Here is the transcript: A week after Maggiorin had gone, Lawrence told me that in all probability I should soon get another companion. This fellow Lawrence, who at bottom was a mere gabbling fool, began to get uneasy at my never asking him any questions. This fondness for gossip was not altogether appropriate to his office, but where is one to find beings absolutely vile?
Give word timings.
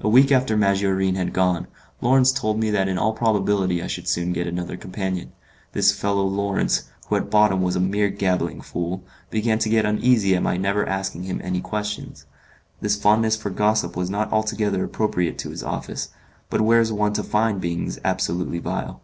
A 0.00 0.06
week 0.10 0.30
after 0.30 0.54
Maggiorin 0.54 1.14
had 1.14 1.32
gone, 1.32 1.66
Lawrence 2.02 2.30
told 2.30 2.60
me 2.60 2.68
that 2.72 2.88
in 2.88 2.98
all 2.98 3.14
probability 3.14 3.82
I 3.82 3.86
should 3.86 4.06
soon 4.06 4.34
get 4.34 4.46
another 4.46 4.76
companion. 4.76 5.32
This 5.72 5.92
fellow 5.92 6.26
Lawrence, 6.26 6.82
who 7.08 7.16
at 7.16 7.30
bottom 7.30 7.62
was 7.62 7.74
a 7.74 7.80
mere 7.80 8.10
gabbling 8.10 8.60
fool, 8.60 9.02
began 9.30 9.58
to 9.60 9.70
get 9.70 9.86
uneasy 9.86 10.36
at 10.36 10.42
my 10.42 10.58
never 10.58 10.86
asking 10.86 11.22
him 11.22 11.40
any 11.42 11.62
questions. 11.62 12.26
This 12.82 13.00
fondness 13.00 13.34
for 13.36 13.48
gossip 13.48 13.96
was 13.96 14.10
not 14.10 14.30
altogether 14.30 14.84
appropriate 14.84 15.38
to 15.38 15.48
his 15.48 15.62
office, 15.62 16.10
but 16.50 16.60
where 16.60 16.80
is 16.82 16.92
one 16.92 17.14
to 17.14 17.22
find 17.22 17.62
beings 17.62 17.98
absolutely 18.04 18.58
vile? 18.58 19.00